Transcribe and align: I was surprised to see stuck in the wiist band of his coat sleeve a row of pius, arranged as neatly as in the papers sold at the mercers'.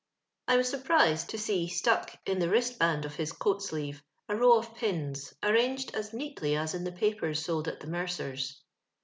I 0.47 0.57
was 0.57 0.67
surprised 0.67 1.29
to 1.29 1.37
see 1.37 1.67
stuck 1.67 2.17
in 2.25 2.39
the 2.39 2.47
wiist 2.49 2.79
band 2.79 3.05
of 3.05 3.13
his 3.13 3.31
coat 3.31 3.61
sleeve 3.61 4.01
a 4.27 4.35
row 4.35 4.57
of 4.57 4.73
pius, 4.73 5.35
arranged 5.43 5.93
as 5.93 6.11
neatly 6.11 6.55
as 6.57 6.73
in 6.73 6.85
the 6.85 6.91
papers 6.91 7.45
sold 7.45 7.67
at 7.67 7.81
the 7.81 7.87
mercers'. 7.87 8.63